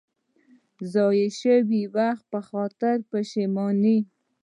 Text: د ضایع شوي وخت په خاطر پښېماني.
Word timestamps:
د 0.77 0.79
ضایع 0.93 1.27
شوي 1.41 1.83
وخت 1.95 2.23
په 2.33 2.39
خاطر 2.49 2.95
پښېماني. 3.11 3.97